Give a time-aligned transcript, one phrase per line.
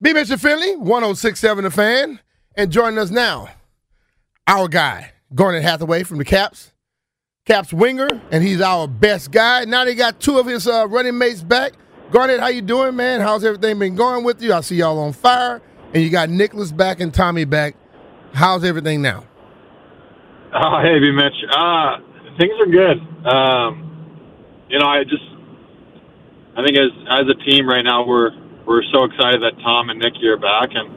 [0.00, 0.38] Be Mr.
[0.38, 2.20] Finlay, 1067 The Fan.
[2.56, 3.48] And joining us now,
[4.46, 6.72] our guy, Garnet Hathaway from the Caps.
[7.46, 9.64] Caps winger, and he's our best guy.
[9.64, 11.72] Now they got two of his uh, running mates back.
[12.12, 13.20] Garnet, how you doing, man?
[13.20, 14.52] How's everything been going with you?
[14.52, 15.62] I see y'all on fire.
[15.94, 17.74] And you got Nicholas back and Tommy back.
[18.34, 19.24] How's everything now?
[20.54, 21.10] Oh, hey, B.
[21.10, 21.32] Mitch.
[21.50, 21.96] Uh,
[22.38, 22.98] things are good.
[23.26, 24.16] Um,
[24.68, 25.24] you know, I just,
[26.56, 28.30] I think as as a team right now, we're
[28.68, 30.92] we're so excited that Tom and Nicky are back, and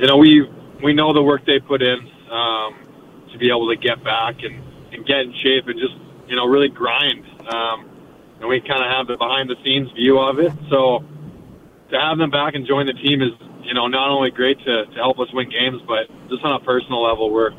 [0.00, 0.50] you know, we
[0.82, 2.74] we know the work they put in um,
[3.30, 4.60] to be able to get back and
[4.92, 5.94] and get in shape and just
[6.26, 7.24] you know really grind.
[7.46, 7.88] Um,
[8.40, 10.52] and we kind of have the behind the scenes view of it.
[10.68, 11.04] So
[11.90, 13.30] to have them back and join the team is
[13.62, 16.64] you know not only great to, to help us win games, but just on a
[16.64, 17.52] personal level, we're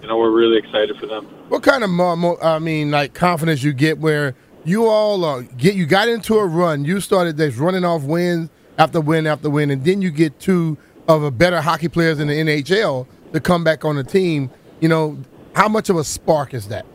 [0.00, 1.26] you know we're really excited for them.
[1.50, 5.42] What kind of mo- mo- I mean, like confidence you get where you all uh,
[5.58, 8.48] get you got into a run, you started this running off wins
[8.78, 12.28] after win after win, and then you get two of the better hockey players in
[12.28, 14.50] the NHL to come back on the team.
[14.80, 15.18] You know,
[15.54, 16.86] how much of a spark is that?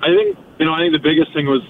[0.00, 0.72] I think you know.
[0.72, 1.62] I think the biggest thing was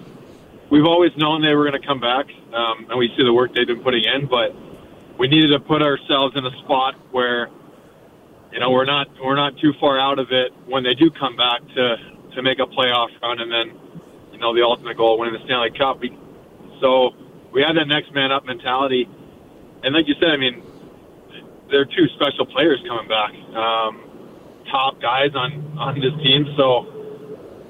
[0.70, 3.54] we've always known they were going to come back, um, and we see the work
[3.54, 4.26] they've been putting in.
[4.26, 4.54] But
[5.18, 7.48] we needed to put ourselves in a spot where
[8.52, 11.36] you know we're not we're not too far out of it when they do come
[11.36, 11.96] back to
[12.34, 13.80] to make a playoff run, and then
[14.32, 16.00] you know the ultimate goal, winning the Stanley Cup.
[16.80, 17.10] So
[17.52, 19.08] we had that next man up mentality,
[19.82, 20.62] and like you said, I mean,
[21.70, 26.46] there are two special players coming back, um, top guys on on this team.
[26.56, 26.86] So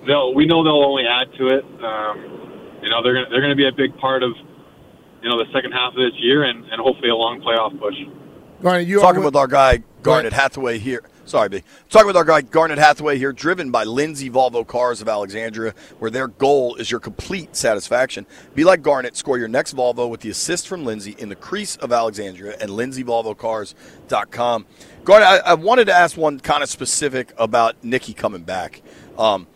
[0.07, 1.65] they'll we know they'll only add to it.
[1.83, 4.33] Um, you know, they're gonna, they're going to be a big part of
[5.23, 7.95] you know the second half of this year and, and hopefully a long playoff push.
[8.63, 11.03] Garnet, you talking with our guy Garnet Hathaway here.
[11.29, 11.63] Sorry, B.
[11.91, 16.11] Talking with our guy Garnet Hathaway here, driven by Lindsay Volvo Cars of Alexandria, where
[16.11, 18.25] their goal is your complete satisfaction.
[18.55, 21.77] Be like Garnet, score your next Volvo with the assist from Lindsay in the crease
[21.77, 24.67] of Alexandria and LindsayVolvoCars.com.
[25.05, 28.81] Garnet, I, I wanted to ask one kind of specific about Nicky coming back.
[29.19, 29.47] Um,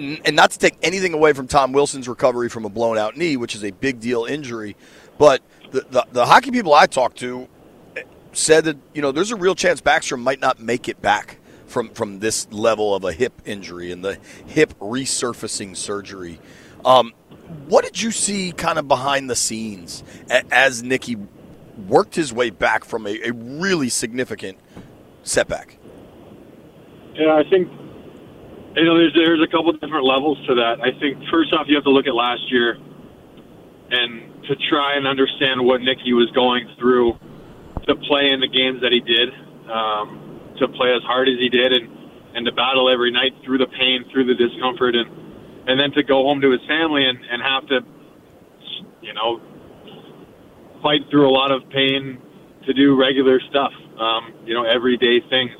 [0.00, 3.36] and not to take anything away from Tom Wilson's recovery from a blown out knee,
[3.36, 4.74] which is a big deal injury,
[5.16, 7.46] but the, the, the hockey people I talked to
[8.32, 11.90] said that you know there's a real chance Backstrom might not make it back from
[11.90, 16.40] from this level of a hip injury and the hip resurfacing surgery.
[16.84, 17.12] Um,
[17.66, 20.02] what did you see kind of behind the scenes
[20.50, 21.16] as Nicky
[21.88, 24.58] worked his way back from a, a really significant
[25.22, 25.78] setback?
[27.14, 27.70] Yeah, I think
[28.76, 30.80] you know there's there's a couple different levels to that.
[30.80, 32.78] I think first off you have to look at last year
[33.90, 37.18] and to try and understand what Nicky was going through
[37.90, 39.28] to play in the games that he did,
[39.66, 41.90] um, to play as hard as he did, and
[42.34, 45.10] and to battle every night through the pain, through the discomfort, and
[45.68, 47.80] and then to go home to his family and and have to,
[49.02, 49.40] you know,
[50.82, 52.18] fight through a lot of pain
[52.66, 55.52] to do regular stuff, um, you know, everyday things.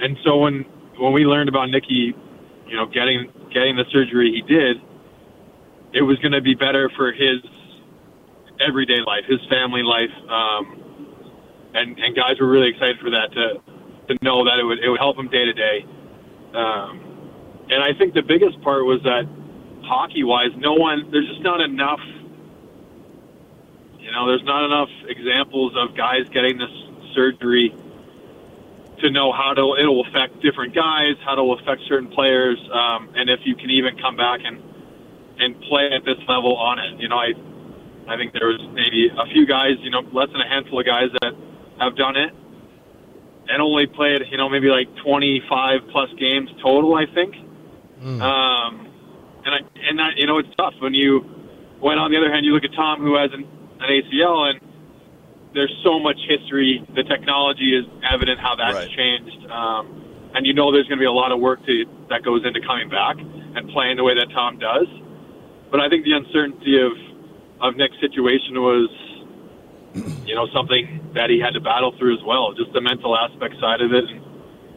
[0.00, 0.64] And so when
[0.98, 2.14] when we learned about Nicky,
[2.66, 4.76] you know, getting getting the surgery he did,
[5.92, 7.40] it was going to be better for his
[8.60, 10.14] everyday life, his family life.
[10.28, 10.87] Um,
[11.74, 13.60] and and guys were really excited for that to
[14.08, 15.84] to know that it would it would help them day to day.
[17.70, 19.28] And I think the biggest part was that
[19.84, 22.00] hockey wise, no one there's just not enough.
[24.00, 26.72] You know, there's not enough examples of guys getting this
[27.14, 27.74] surgery
[29.00, 33.28] to know how to it'll affect different guys, how to affect certain players, um, and
[33.28, 34.62] if you can even come back and
[35.38, 36.98] and play at this level on it.
[36.98, 37.34] You know, I
[38.08, 40.86] I think there was maybe a few guys, you know, less than a handful of
[40.86, 41.36] guys that
[41.78, 42.32] have done it
[43.48, 47.34] and only played, you know, maybe like 25 plus games total, I think.
[48.00, 48.20] Mm.
[48.20, 48.86] Um,
[49.44, 49.58] and I,
[49.88, 51.20] and that, you know, it's tough when you,
[51.80, 53.46] when on the other hand, you look at Tom who has an,
[53.80, 54.60] an ACL and
[55.54, 56.84] there's so much history.
[56.94, 58.90] The technology is evident how that's Right.
[58.90, 62.22] changed, um, and you know there's going to be a lot of work to, that
[62.22, 64.86] goes into coming back and playing the way that Tom does.
[65.70, 66.92] But I think the uncertainty of
[67.60, 68.88] of Nick's situation was,
[70.28, 73.54] you know, something that he had to battle through as well, just the mental aspect
[73.60, 74.20] side of it, and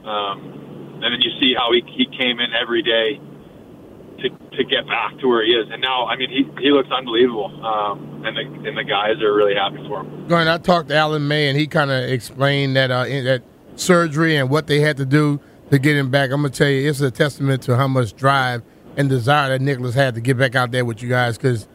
[0.08, 3.20] um, and then you see how he he came in every day
[4.24, 6.90] to to get back to where he is, and now I mean he he looks
[6.90, 10.28] unbelievable, um, and the and the guys are really happy for him.
[10.28, 13.44] Going, I talked to Alan May, and he kind of explained that uh, that
[13.76, 15.40] surgery and what they had to do
[15.70, 16.32] to get him back.
[16.32, 18.64] I'm gonna tell you, it's a testament to how much drive
[18.96, 21.38] and desire that Nicholas had to get back out there with you guys.
[21.38, 21.68] Because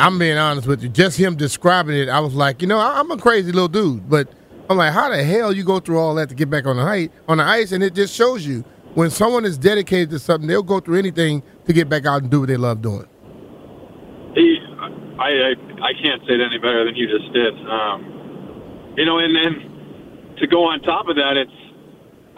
[0.00, 3.10] I'm being honest with you, just him describing it, I was like, you know, I'm
[3.10, 4.28] a crazy little dude, but
[4.70, 6.82] I'm like, how the hell you go through all that to get back on the
[6.82, 7.72] height on the ice?
[7.72, 8.64] And it just shows you
[8.94, 12.30] when someone is dedicated to something, they'll go through anything to get back out and
[12.30, 13.06] do what they love doing.
[14.34, 14.58] He,
[15.18, 17.54] I, I I can't say it any better than you just did.
[17.68, 21.52] Um, you know, and then to go on top of that, it's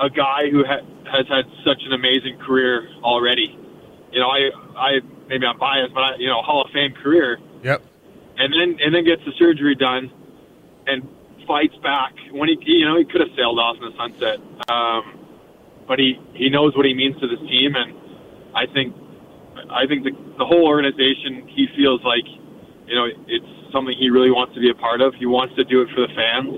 [0.01, 3.57] a guy who ha- has had such an amazing career already.
[4.11, 4.91] You know, I I
[5.29, 7.39] maybe I'm biased, but I, you know, Hall of Fame career,
[8.63, 10.11] then and then gets the surgery done,
[10.87, 11.09] and
[11.47, 14.39] fights back when he you know he could have sailed off in the sunset,
[14.71, 15.19] um,
[15.87, 17.95] but he he knows what he means to this team, and
[18.55, 18.95] I think
[19.71, 22.27] I think the the whole organization he feels like
[22.87, 25.15] you know it's something he really wants to be a part of.
[25.15, 26.55] He wants to do it for the fans,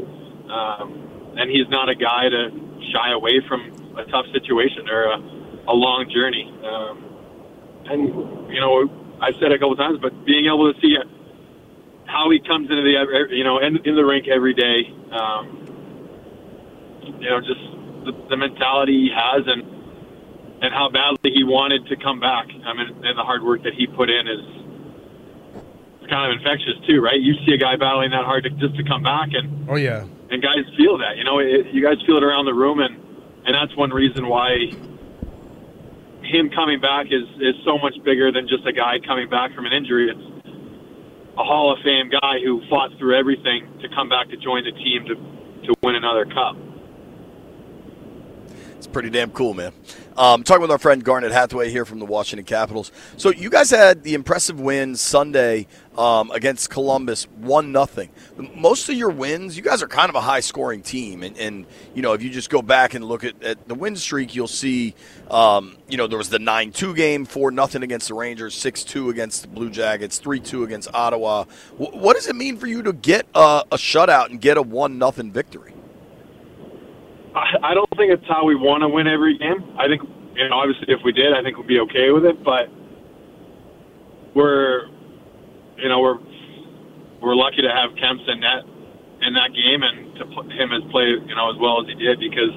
[0.53, 2.53] um, and he's not a guy to
[2.93, 5.19] shy away from a tough situation or a,
[5.73, 6.53] a long journey.
[6.67, 6.97] Um,
[7.87, 8.01] and
[8.53, 8.91] you know
[9.21, 10.97] I've said it a couple times, but being able to see
[12.15, 12.95] how he comes into the
[13.35, 15.43] you know in, in the rink every day, um,
[17.19, 17.61] you know just
[18.07, 19.63] the, the mentality he has and
[20.63, 22.47] and how badly he wanted to come back.
[22.49, 24.41] I mean, and the hard work that he put in is
[26.09, 27.19] kind of infectious too, right?
[27.21, 30.07] You see a guy battling that hard to, just to come back, and Oh yeah.
[30.31, 31.17] and guys feel that.
[31.19, 32.95] You know, it, you guys feel it around the room, and
[33.45, 34.71] and that's one reason why
[36.23, 39.67] him coming back is is so much bigger than just a guy coming back from
[39.67, 40.09] an injury.
[40.09, 40.34] It's
[41.37, 44.73] a Hall of Fame guy who fought through everything to come back to join the
[44.73, 45.15] team to
[45.67, 46.57] to win another cup.
[48.77, 49.73] It's pretty damn cool, man.
[50.17, 52.93] Um, talking with our friend Garnet Hathaway here from the Washington Capitals.
[53.17, 55.67] So you guys had the impressive win Sunday
[55.99, 58.11] um, against Columbus, one nothing.
[58.56, 61.67] Most of your wins, you guys are kind of a high scoring team, and, and
[61.94, 64.49] you know if you just go back and look at, at the win streak, you'll
[64.49, 64.94] see,
[65.31, 68.85] um, you know there was the nine two game, four nothing against the Rangers, six
[68.85, 71.44] two against the Blue Jackets, three two against Ottawa.
[71.79, 74.62] W- what does it mean for you to get a, a shutout and get a
[74.62, 75.75] one nothing victory?
[77.35, 79.76] I I don't think it's how we want to win every game.
[79.79, 82.43] I think, know, obviously if we did, I think we'd be okay with it.
[82.43, 82.69] But
[84.35, 84.88] we're,
[85.79, 86.19] you know, we're
[87.21, 88.65] we're lucky to have Kuemps in net
[89.23, 91.94] in that game and to put him as play, you know, as well as he
[91.94, 92.53] did because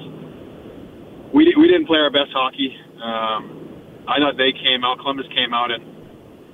[1.32, 2.76] we we didn't play our best hockey.
[3.00, 5.84] Um, I thought they came out, Columbus came out, and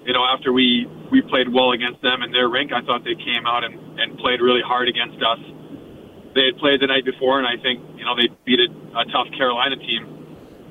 [0.07, 3.17] you know, after we we played well against them in their rink, I thought they
[3.17, 5.41] came out and and played really hard against us.
[6.35, 8.69] They had played the night before, and I think you know they beat a,
[8.99, 10.03] a tough Carolina team,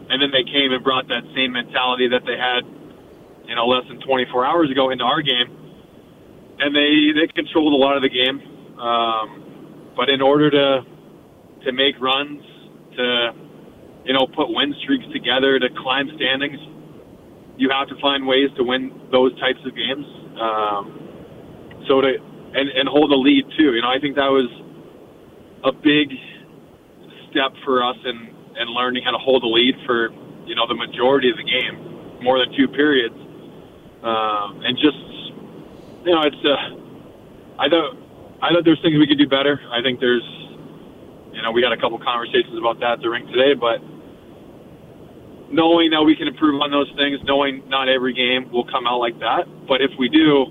[0.10, 2.68] and then they came and brought that same mentality that they had,
[3.48, 5.63] you know, less than 24 hours ago into our game,
[6.64, 8.40] and they they controlled a lot of the game,
[8.80, 10.82] um, but in order to
[11.66, 12.42] to make runs,
[12.96, 13.32] to
[14.06, 16.60] you know put win streaks together, to climb standings,
[17.58, 20.08] you have to find ways to win those types of games.
[20.40, 22.16] Um, so to
[22.56, 23.76] and and hold a lead too.
[23.76, 24.48] You know, I think that was
[25.66, 26.16] a big
[27.30, 28.30] step for us in,
[28.62, 30.12] in learning how to hold a lead for
[30.46, 33.16] you know the majority of the game, more than two periods,
[34.04, 35.13] um, and just
[36.06, 37.98] you know it's uh, I thought
[38.42, 39.60] I thought there's things we could do better.
[39.72, 40.26] I think there's
[41.32, 43.80] you know we had a couple conversations about that at the rink today, but
[45.54, 48.98] knowing that we can improve on those things, knowing not every game will come out
[48.98, 50.48] like that, but if we do,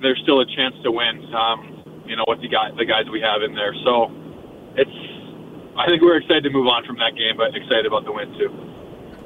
[0.00, 1.34] there's still a chance to win.
[1.34, 3.74] Um, you know, with the guy, the guys we have in there.
[3.84, 4.12] So
[4.76, 4.98] it's,
[5.76, 8.30] I think we're excited to move on from that game, but excited about the win
[8.38, 8.52] too.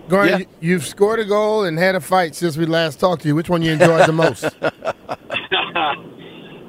[0.09, 3.35] Garnet, you've scored a goal and had a fight since we last talked to you.
[3.35, 4.45] Which one you enjoyed the most?
[5.53, 5.95] uh,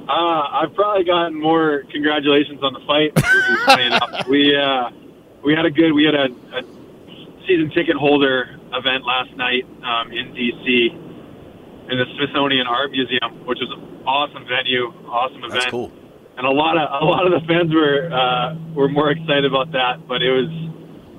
[0.08, 3.14] I've probably gotten more congratulations on the fight.
[3.14, 4.26] which is funny enough.
[4.28, 4.90] We uh,
[5.42, 6.62] we had a good, we had a, a
[7.46, 10.92] season ticket holder event last night um, in DC
[11.90, 15.52] in the Smithsonian Art Museum, which was an awesome venue, awesome event.
[15.52, 15.90] That's cool.
[16.38, 19.72] and a lot of a lot of the fans were uh, were more excited about
[19.72, 20.06] that.
[20.06, 20.50] But it was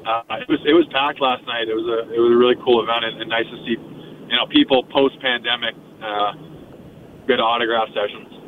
[0.06, 1.68] uh, it was it was packed last night.
[1.68, 4.36] It was a it was a really cool event and, and nice to see you
[4.38, 6.34] know people post pandemic uh,
[7.28, 8.42] good autograph sessions.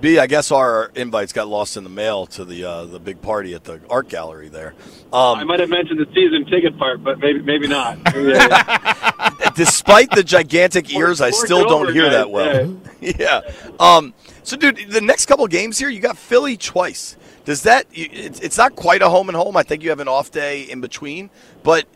[0.00, 3.22] B, I guess our invites got lost in the mail to the uh, the big
[3.22, 4.74] party at the art gallery there.
[5.12, 8.02] Um, I might have mentioned the season ticket part, but maybe maybe not.
[9.56, 12.76] Despite the gigantic ears, I still don't hear that well.
[13.00, 13.40] yeah.
[13.80, 14.12] Um,
[14.42, 17.16] so, dude, the next couple games here, you got Philly twice.
[17.44, 17.86] Does that?
[17.92, 19.56] It's it's not quite a home and home.
[19.56, 21.30] I think you have an off day in between,
[21.62, 21.86] but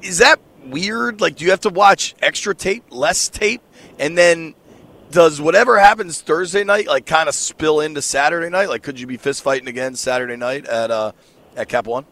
[0.00, 1.20] is that weird?
[1.20, 3.62] Like, do you have to watch extra tape, less tape,
[3.98, 4.54] and then?
[5.10, 8.68] Does whatever happens Thursday night like kind of spill into Saturday night?
[8.68, 11.10] Like, could you be fist fighting again Saturday night at uh,
[11.56, 12.06] at Cap One?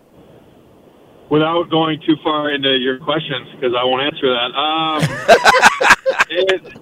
[1.31, 4.51] Without going too far into your questions, because I won't answer that.
[4.51, 5.03] Um,
[6.31, 6.81] it,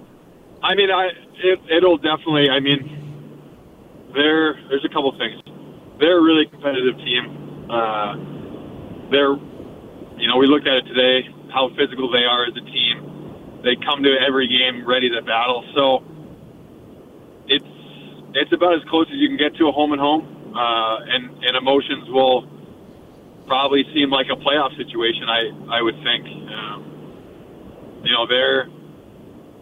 [0.63, 2.49] I mean, I it, it'll definitely.
[2.49, 5.39] I mean, there there's a couple things.
[5.99, 7.69] They're a really competitive team.
[7.69, 8.15] Uh,
[9.11, 9.35] they're,
[10.17, 13.59] you know, we looked at it today how physical they are as a team.
[13.65, 15.65] They come to every game ready to battle.
[15.73, 16.05] So
[17.49, 17.73] it's
[18.37, 21.23] it's about as close as you can get to a home and home, uh, and
[21.41, 22.45] and emotions will
[23.49, 25.25] probably seem like a playoff situation.
[25.25, 25.41] I
[25.73, 26.23] I would think.
[26.53, 26.79] Um,
[28.05, 28.69] you know, they're.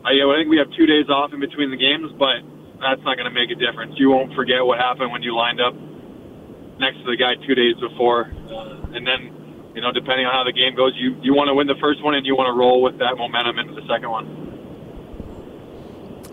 [0.03, 2.43] I, I think we have two days off in between the games, but
[2.83, 3.95] that's not going to make a difference.
[3.95, 5.73] You won't forget what happened when you lined up
[6.77, 9.44] next to the guy two days before, uh, and then.
[9.75, 12.01] You know, depending on how the game goes, you, you want to win the first
[12.01, 14.25] one and you want to roll with that momentum into the second one.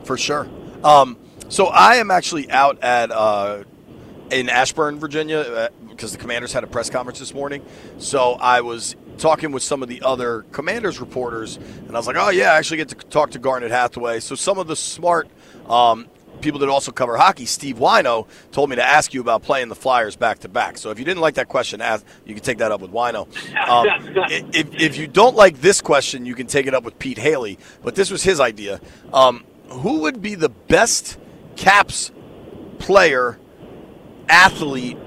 [0.04, 0.49] For sure.
[0.84, 1.18] Um,
[1.49, 3.64] so I am actually out at uh,
[4.30, 7.64] in Ashburn, Virginia, uh, because the Commanders had a press conference this morning.
[7.99, 12.16] So I was talking with some of the other Commanders reporters, and I was like,
[12.16, 15.28] "Oh yeah, I actually get to talk to Garnet Hathaway." So some of the smart
[15.68, 16.08] um,
[16.42, 19.75] people that also cover hockey, Steve Whyno, told me to ask you about playing the
[19.75, 20.76] Flyers back to back.
[20.76, 23.26] So if you didn't like that question, ask, you can take that up with Whyno.
[23.68, 23.87] Um,
[24.30, 27.58] if, if you don't like this question, you can take it up with Pete Hailey.
[27.82, 28.80] But this was his idea.
[29.12, 31.18] Um, who would be the best
[31.56, 32.11] Caps
[32.78, 33.38] player,
[34.28, 34.99] athlete,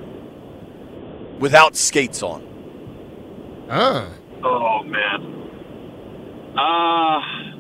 [1.40, 2.44] without skates on?
[3.70, 4.10] Uh,
[4.46, 5.22] Oh man.
[6.56, 7.55] Uh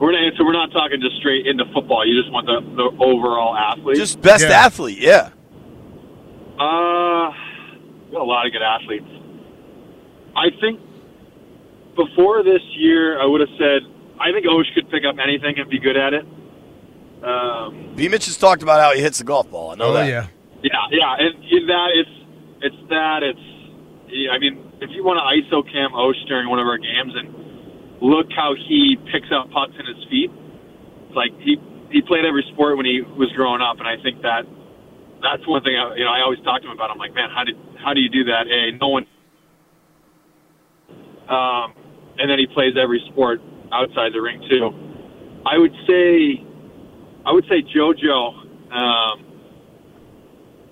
[0.00, 2.06] we're not, so we're not talking just straight into football.
[2.06, 3.96] You just want the, the overall athlete.
[3.96, 4.64] Just best Yeah.
[4.66, 5.30] athlete, yeah.
[6.58, 7.30] uh,
[8.12, 9.06] got a lot of good athletes.
[10.36, 10.80] I think
[11.96, 13.82] before this year, I would have said
[14.20, 16.24] I think Osh could pick up anything and be good at it.
[17.22, 18.08] Um, B.
[18.08, 19.70] Mitch has talked about how he hits the golf ball.
[19.72, 20.08] I know oh that.
[20.08, 20.26] yeah.
[20.62, 22.10] Yeah, yeah, and in that it's
[22.62, 23.38] it's that it's.
[24.32, 25.26] I mean, if you want to
[25.56, 27.37] ISO cam Osh during one of our games and
[28.00, 30.30] look how he picks up putts in his feet,
[31.08, 31.56] it's like he
[31.90, 34.44] he played every sport when he was growing up, and I think that
[35.22, 35.76] that's one thing.
[35.76, 36.90] I, you know, I always talk to him about.
[36.90, 38.46] I'm like, man, how did how do you do that?
[38.46, 39.06] A, no one.
[41.28, 41.74] Um,
[42.18, 43.40] and then he plays every sport
[43.72, 44.70] outside the ring too.
[45.46, 46.44] I would say,
[47.24, 48.72] I would say JoJo.
[48.72, 49.24] Um,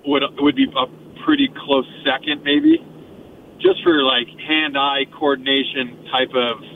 [0.06, 0.86] would would be a
[1.24, 2.78] pretty close second, maybe,
[3.58, 6.75] just for like hand-eye coordination type of.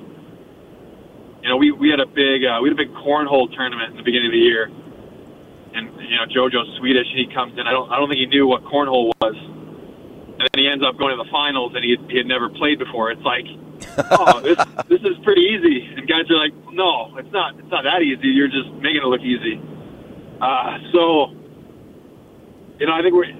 [1.42, 3.96] You know, we, we had a big uh, we had a big cornhole tournament in
[3.96, 4.68] the beginning of the year,
[5.74, 7.66] and you know JoJo's Swedish, and he comes in.
[7.66, 10.98] I don't I don't think he knew what cornhole was, and then he ends up
[10.98, 13.10] going to the finals, and he he had never played before.
[13.10, 13.48] It's like,
[14.12, 17.84] oh, this this is pretty easy, and guys are like, no, it's not it's not
[17.84, 18.28] that easy.
[18.28, 19.56] You're just making it look easy.
[20.40, 21.32] Uh, so
[22.78, 23.32] you know, I think we're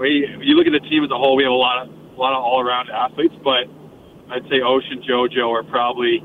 [0.00, 2.18] we you look at the team as a whole, we have a lot of a
[2.20, 3.68] lot of all around athletes, but
[4.32, 6.22] I'd say Ocean JoJo are probably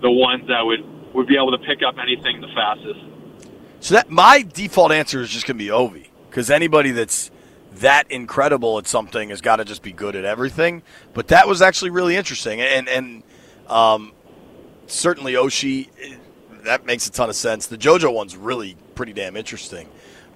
[0.00, 3.00] the ones that would would be able to pick up anything the fastest.
[3.80, 7.30] So that my default answer is just going to be Ovi because anybody that's
[7.76, 10.82] that incredible at something has got to just be good at everything.
[11.14, 13.22] But that was actually really interesting, and and
[13.68, 14.12] um,
[14.86, 15.88] certainly Oshie,
[16.64, 17.66] that makes a ton of sense.
[17.66, 19.88] The JoJo one's really pretty damn interesting.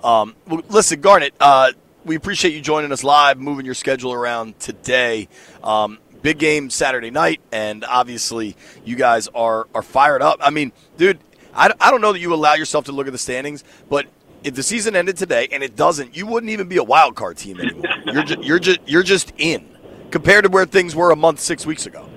[0.05, 1.73] Um, well, listen, Garnet, uh,
[2.05, 5.29] we appreciate you joining us live, moving your schedule around today.
[5.63, 10.39] Um, big game Saturday night, and obviously you guys are are fired up.
[10.41, 11.19] I mean, dude,
[11.55, 14.07] I, I don't know that you allow yourself to look at the standings, but
[14.45, 17.37] if the season ended today and it doesn't, you wouldn't even be a wild card
[17.37, 17.85] team anymore.
[18.07, 19.69] you're just you're just you're just in
[20.11, 22.09] compared to where things were a month, six weeks ago.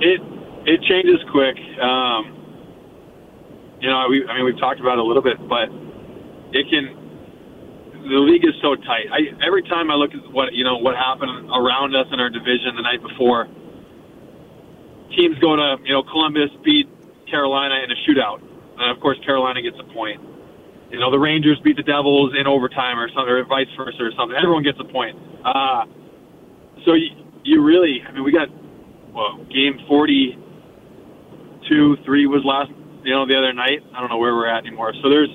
[0.00, 0.20] It
[0.66, 1.56] it changes quick.
[1.80, 2.32] Um,
[3.80, 5.68] you know, we, I mean, we've talked about it a little bit, but
[6.52, 7.05] it can.
[8.06, 9.10] The league is so tight.
[9.10, 12.30] I, every time I look at what you know what happened around us in our
[12.30, 13.48] division the night before,
[15.10, 16.86] teams go to you know Columbus beat
[17.26, 18.38] Carolina in a shootout,
[18.78, 20.20] and of course Carolina gets a point.
[20.90, 24.12] You know the Rangers beat the Devils in overtime or something, or vice versa or
[24.14, 24.38] something.
[24.38, 25.18] Everyone gets a point.
[25.44, 25.86] Uh,
[26.84, 27.10] so you,
[27.42, 28.46] you really, I mean, we got
[29.10, 30.36] well, game forty-two,
[32.04, 32.70] three was last,
[33.02, 33.82] you know, the other night.
[33.90, 34.94] I don't know where we're at anymore.
[35.02, 35.30] So there's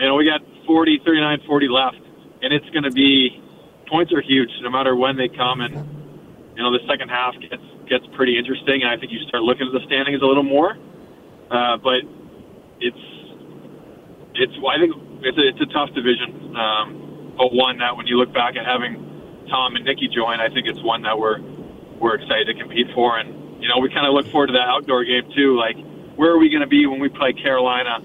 [0.00, 1.96] you know, we got 40, 39, 40 left,
[2.42, 3.40] and it's going to be
[3.88, 5.74] points are huge no matter when they come, and
[6.56, 9.66] you know the second half gets gets pretty interesting, and I think you start looking
[9.66, 10.76] at the standings a little more.
[11.50, 12.00] Uh, but
[12.80, 13.04] it's
[14.34, 18.16] it's I think it's a, it's a tough division, um, but one that when you
[18.18, 21.40] look back at having Tom and Nikki join, I think it's one that we're
[22.00, 24.68] we're excited to compete for, and you know we kind of look forward to that
[24.68, 25.56] outdoor game too.
[25.56, 25.76] Like,
[26.16, 28.00] where are we going to be when we play Carolina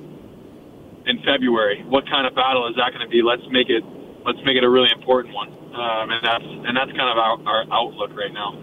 [1.09, 1.83] in February?
[1.89, 3.21] What kind of battle is that going to be?
[3.21, 3.83] Let's make it
[4.25, 7.35] let's make it a really important one, um, and that's and that's kind of our,
[7.47, 8.57] our outlook right now.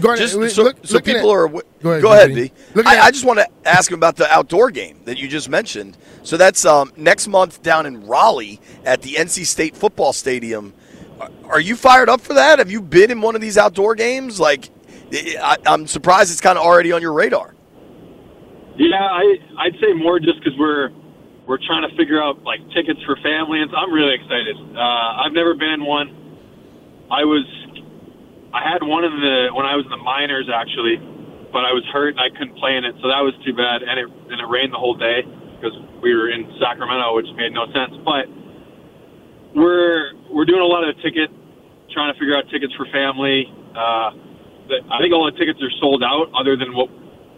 [0.00, 1.48] Garnet, Just so, look- so people at- are.
[1.48, 1.60] Go
[2.00, 2.34] Go ahead, ahead, JP.
[2.34, 2.52] B.
[2.74, 5.98] Looking I, just want to ask him about the outdoor game that you just mentioned.
[6.22, 10.72] So that's um, next month down in Raleigh at the NC State Football Stadium.
[11.20, 12.58] Are- Are you fired up for that?
[12.60, 14.38] Have you been in one of these outdoor games?
[14.40, 14.70] Like,
[15.12, 17.54] I, I'm surprised it's kind of already on your radar.
[18.78, 20.90] Yeah, I I'd say more just because we're
[21.46, 24.54] we're trying to figure out like tickets for family, and I'm really excited.
[24.54, 26.08] Uh, I've never been in one.
[27.10, 27.44] I was
[28.54, 31.00] I had one in the when I was in the minors actually,
[31.50, 33.82] but I was hurt and I couldn't play in it, so that was too bad.
[33.82, 35.26] And it and it rained the whole day
[35.58, 37.96] because we were in Sacramento, which made no sense.
[38.06, 38.30] But
[39.54, 41.28] we're we're doing a lot of ticket,
[41.90, 43.50] trying to figure out tickets for family.
[43.74, 44.14] Uh,
[44.70, 46.86] the, I think all the tickets are sold out, other than what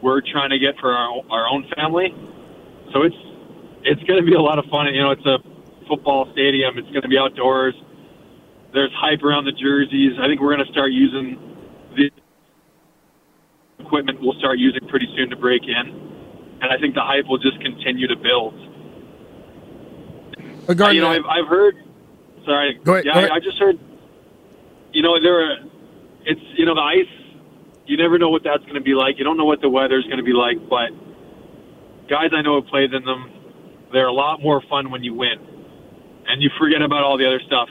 [0.02, 2.12] we're trying to get for our our own family.
[2.92, 3.16] So it's
[3.84, 4.86] it's going to be a lot of fun.
[4.92, 5.38] You know, it's a
[5.88, 6.78] football stadium.
[6.78, 7.74] It's going to be outdoors.
[8.72, 10.18] There's hype around the jerseys.
[10.18, 11.38] I think we're going to start using
[11.96, 12.10] the
[13.78, 14.20] equipment.
[14.20, 17.60] We'll start using pretty soon to break in, and I think the hype will just
[17.60, 18.54] continue to build.
[20.68, 21.76] Uh, Uh, you know, I've, I've heard.
[22.44, 22.80] Sorry.
[22.82, 23.30] Go ahead, Yeah, go ahead.
[23.30, 23.78] I, I just heard.
[24.92, 25.52] You know, there.
[25.52, 25.56] Are,
[26.24, 27.06] it's you know the ice.
[27.86, 29.18] You never know what that's going to be like.
[29.18, 30.56] You don't know what the weather's going to be like.
[30.68, 30.90] But
[32.08, 33.30] guys I know have played in them.
[33.94, 35.38] They're a lot more fun when you win,
[36.26, 37.68] and you forget about all the other stuff.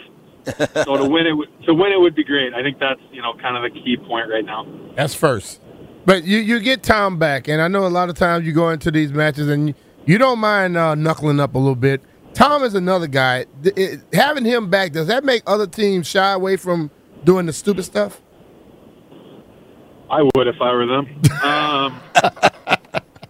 [0.85, 2.53] so to win it, would- to win it would be great.
[2.53, 4.65] I think that's you know kind of the key point right now.
[4.95, 5.61] That's first.
[6.05, 8.69] But you, you get Tom back, and I know a lot of times you go
[8.71, 9.73] into these matches and you,
[10.05, 12.01] you don't mind uh, knuckling up a little bit.
[12.33, 13.45] Tom is another guy.
[13.63, 16.91] Th- it- having him back, does that make other teams shy away from
[17.23, 18.19] doing the stupid stuff?
[20.09, 21.07] I would if I were them.
[21.43, 21.99] Um,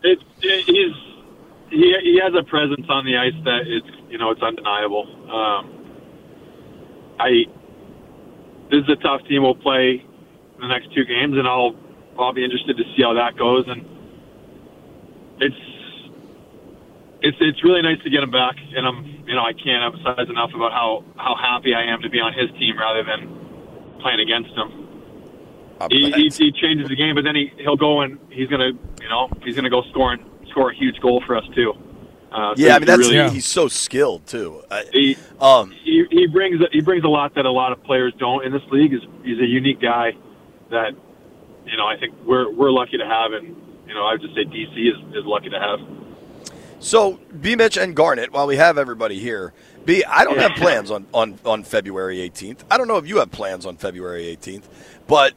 [0.03, 0.93] it, it, he's
[1.73, 5.09] he he has a presence on the ice that it's you know it's undeniable.
[5.25, 5.63] Um,
[7.19, 7.45] I
[8.69, 9.43] this is a tough team.
[9.43, 10.05] We'll play
[10.59, 11.75] the next two games, and I'll
[12.17, 13.65] I'll be interested to see how that goes.
[13.67, 13.81] And
[15.41, 15.63] it's
[17.21, 20.29] it's it's really nice to get him back, and I'm you know I can't emphasize
[20.29, 24.19] enough about how how happy I am to be on his team rather than playing
[24.19, 24.83] against him
[25.89, 29.09] he, he, he changes the game, but then he he'll go and he's gonna you
[29.09, 31.73] know he's gonna go score and score a huge goal for us too.
[32.31, 33.29] Uh, so yeah, I mean that's really, Yeah.
[33.29, 34.63] he's so skilled too.
[34.71, 38.13] I, he, um, he he brings he brings a lot that a lot of players
[38.17, 38.93] don't in this league.
[38.93, 40.13] Is he's a unique guy
[40.71, 40.93] that
[41.65, 43.55] you know I think we're we're lucky to have, and
[43.87, 45.79] you know I would just say DC is is lucky to have.
[46.79, 47.55] So, B.
[47.55, 49.53] Mitch and Garnet, while we have everybody here,
[49.85, 50.03] B.
[50.03, 52.63] I don't have plans on, on, on February 18th.
[52.69, 54.63] I don't know if you have plans on February 18th,
[55.07, 55.33] but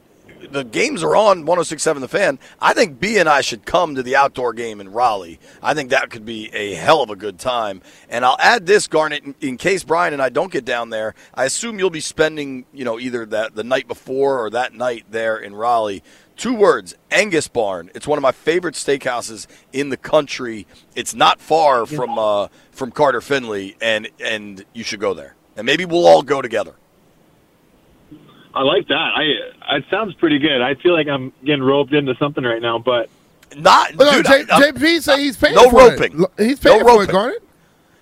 [0.51, 2.39] the games are on 1067 The Fan.
[2.59, 5.39] I think B and I should come to the outdoor game in Raleigh.
[5.61, 7.81] I think that could be a hell of a good time.
[8.09, 11.15] And I'll add this, Garnet, in, in case Brian and I don't get down there.
[11.33, 15.05] I assume you'll be spending, you know, either that the night before or that night
[15.09, 16.03] there in Raleigh.
[16.35, 17.89] Two words, Angus Barn.
[17.95, 20.67] It's one of my favorite steakhouses in the country.
[20.95, 25.35] It's not far from uh, from Carter Finley, and and you should go there.
[25.55, 26.75] And maybe we'll all go together.
[28.57, 28.95] I like that.
[29.15, 30.61] I it sounds pretty good.
[30.61, 33.09] I feel like I'm getting roped into something right now, but
[33.55, 34.25] Not, Well, no, dude.
[34.25, 36.23] J- I, I'm- JP say he's paying No for roping.
[36.23, 36.29] it.
[36.45, 37.09] He's No paying for it.
[37.09, 37.43] Garnet.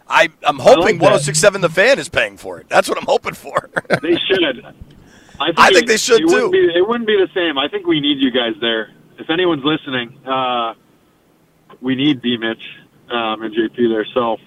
[0.07, 1.03] I, I'm hoping that.
[1.11, 2.69] 1067 The Fan is paying for it.
[2.69, 3.69] That's what I'm hoping for.
[4.01, 4.63] they should.
[5.39, 6.67] I think, I think it- they should, it Wouldn't too.
[6.67, 7.57] be, it wouldn't be the same.
[7.57, 8.91] I think we need you guys there.
[9.17, 10.73] If anyone's listening, uh,
[11.81, 12.63] we need B Mitch
[13.09, 14.05] um, and JP there.
[14.13, 14.37] So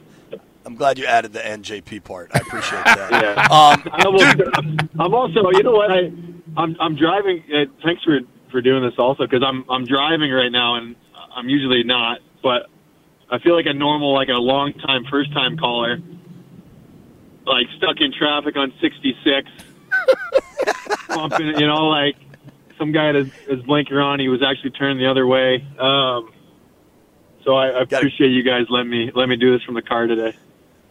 [0.68, 2.31] I'm glad you added the NJP part.
[2.35, 3.11] I appreciate that.
[3.11, 3.40] yeah.
[3.44, 5.90] Um, I dude, I'm also, you know what?
[5.90, 6.12] I,
[6.59, 7.42] I'm, I'm driving.
[7.50, 10.94] Uh, thanks for for doing this also because I'm I'm driving right now and
[11.35, 12.66] I'm usually not, but
[13.31, 16.00] I feel like a normal, like a long time first time caller,
[17.46, 19.50] like stuck in traffic on 66,
[21.09, 21.46] bumping.
[21.59, 22.16] You know, like
[22.76, 24.20] some guy had his, his blinker on.
[24.20, 25.66] He was actually turning the other way.
[25.78, 26.31] Um,
[27.42, 30.07] so I, I appreciate you guys letting me let me do this from the car
[30.07, 30.37] today.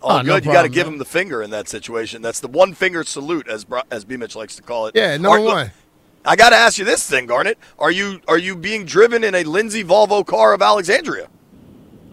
[0.02, 0.46] Oh, Oh, no good.
[0.46, 0.94] you got to give man.
[0.94, 2.22] him the finger in that situation.
[2.22, 4.96] That's the one finger salute, as Bri- as B Mitch likes to call it.
[4.96, 5.72] Yeah, number Are- look, one.
[6.26, 7.58] I got to ask you this thing, Garnet.
[7.80, 11.28] Are you are you being driven in a Lindsay Volvo car of Alexandria?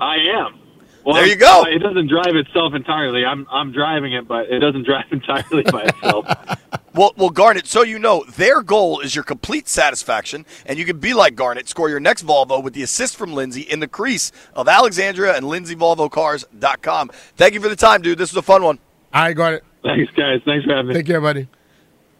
[0.01, 0.59] I am.
[1.05, 1.65] Well, There you go.
[1.69, 3.25] It doesn't drive itself entirely.
[3.25, 6.27] I'm I'm driving it, but it doesn't drive entirely by itself.
[6.95, 10.99] Well, well, Garnet, so you know, their goal is your complete satisfaction, and you can
[10.99, 14.31] be like Garnet, score your next Volvo with the assist from Lindsay in the crease
[14.55, 17.11] of Alexandria and LindsayVolvoCars.com.
[17.37, 18.17] Thank you for the time, dude.
[18.17, 18.79] This was a fun one.
[19.13, 19.65] I got it.
[19.83, 20.41] Thanks, guys.
[20.45, 20.95] Thanks for having me.
[20.95, 21.49] Take care, buddy.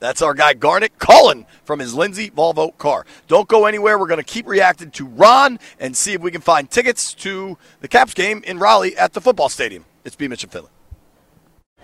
[0.01, 3.07] That's our guy Garnet calling from his Lindsay Volvo car.
[3.29, 3.97] Don't go anywhere.
[3.97, 7.57] We're going to keep reacting to Ron and see if we can find tickets to
[7.81, 9.85] the Caps game in Raleigh at the football stadium.
[10.05, 10.27] It's B.
[10.29, 10.69] Mitchell Finlay.